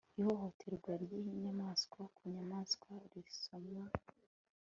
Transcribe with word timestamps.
Ihohoterwa 0.19 0.91
ryinyamaswa 1.03 2.01
ku 2.15 2.21
nyamaswa 2.33 2.91
rirasomwa 3.11 3.85